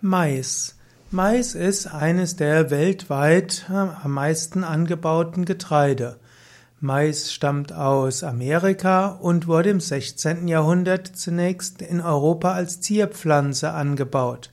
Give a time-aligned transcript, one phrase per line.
[0.00, 0.76] Mais.
[1.10, 6.18] Mais ist eines der weltweit äh, am meisten angebauten Getreide.
[6.80, 10.46] Mais stammt aus Amerika und wurde im 16.
[10.46, 14.50] Jahrhundert zunächst in Europa als Zierpflanze angebaut,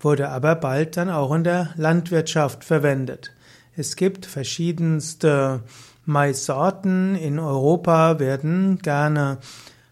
[0.00, 3.32] wurde aber bald dann auch in der Landwirtschaft verwendet.
[3.76, 5.60] Es gibt verschiedenste
[6.04, 7.14] Maissorten.
[7.14, 9.38] In Europa werden gerne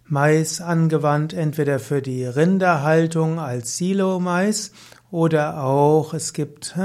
[0.08, 4.72] Mais angewandt, entweder für die Rinderhaltung als Silo-Mais
[5.10, 6.78] oder auch es gibt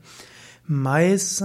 [0.66, 1.42] Mais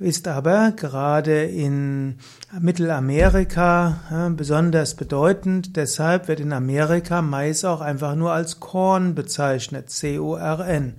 [0.00, 2.16] ist aber gerade in
[2.58, 5.76] Mittelamerika besonders bedeutend.
[5.76, 10.94] Deshalb wird in Amerika Mais auch einfach nur als Korn bezeichnet, C-O-R-N.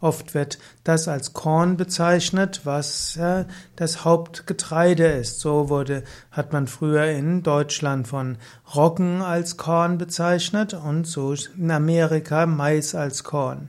[0.00, 3.44] Oft wird das als Korn bezeichnet, was äh,
[3.76, 5.40] das Hauptgetreide ist.
[5.40, 8.38] So wurde, hat man früher in Deutschland von
[8.74, 13.68] Roggen als Korn bezeichnet und so in Amerika Mais als Korn.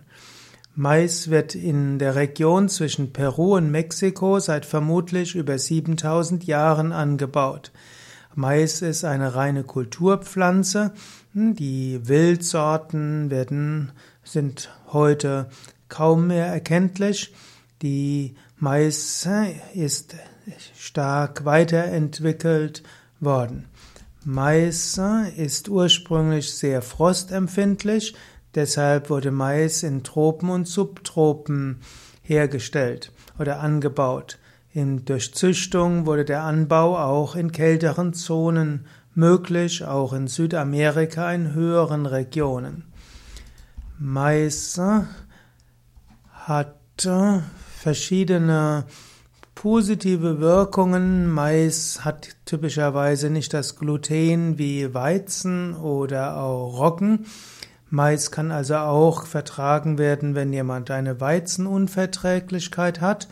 [0.73, 7.71] Mais wird in der Region zwischen Peru und Mexiko seit vermutlich über 7000 Jahren angebaut.
[8.35, 10.93] Mais ist eine reine Kulturpflanze.
[11.33, 13.91] Die Wildsorten werden,
[14.23, 15.49] sind heute
[15.89, 17.33] kaum mehr erkenntlich.
[17.81, 19.27] Die Mais
[19.73, 20.15] ist
[20.77, 22.83] stark weiterentwickelt
[23.19, 23.65] worden.
[24.23, 25.01] Mais
[25.35, 28.15] ist ursprünglich sehr frostempfindlich,
[28.55, 31.79] Deshalb wurde Mais in Tropen und Subtropen
[32.21, 34.37] hergestellt oder angebaut.
[34.73, 41.53] In, durch Züchtung wurde der Anbau auch in kälteren Zonen möglich, auch in Südamerika in
[41.53, 42.85] höheren Regionen.
[43.99, 44.79] Mais
[46.31, 46.75] hat
[47.77, 48.85] verschiedene
[49.55, 51.31] positive Wirkungen.
[51.31, 57.25] Mais hat typischerweise nicht das Gluten wie Weizen oder auch Roggen.
[57.93, 63.27] Mais kann also auch vertragen werden, wenn jemand eine Weizenunverträglichkeit hat.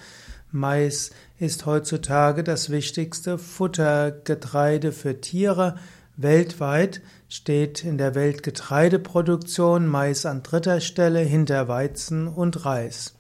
[0.52, 5.78] Mais ist heutzutage das wichtigste Futtergetreide für Tiere.
[6.18, 7.00] Weltweit
[7.30, 13.16] steht in der Weltgetreideproduktion Mais an dritter Stelle hinter Weizen und Reis.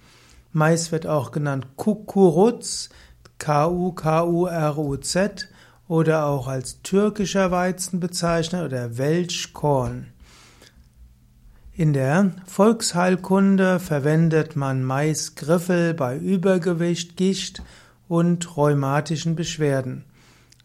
[0.51, 2.89] Mais wird auch genannt Kukuruz,
[3.37, 3.87] K-U-K-U-R-U-Z
[5.87, 10.07] oder auch als türkischer Weizen bezeichnet oder Welschkorn.
[11.79, 17.63] In der Volksheilkunde verwendet man Maisgriffel bei Übergewicht, Gicht
[18.09, 20.03] und rheumatischen Beschwerden.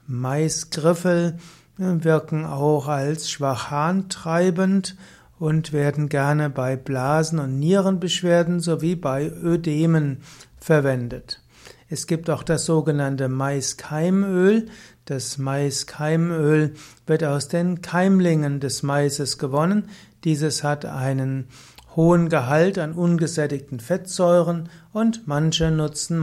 [0.09, 1.39] Maisgriffel
[1.79, 4.97] äh, wirken auch als schwachharntreibend
[5.39, 10.19] und werden gerne bei Blasen- und Nierenbeschwerden sowie bei Ödemen
[10.59, 11.44] verwendet.
[11.95, 14.67] Es gibt auch das sogenannte Maiskeimöl.
[15.05, 16.75] Das Maiskeimöl
[17.07, 19.89] wird aus den Keimlingen des Maises gewonnen.
[20.25, 21.47] Dieses hat einen
[21.95, 26.19] hohen Gehalt an ungesättigten Fettsäuren und manche nutzen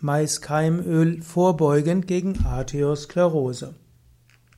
[0.00, 3.76] Maiskeimöl vorbeugend gegen Arteriosklerose.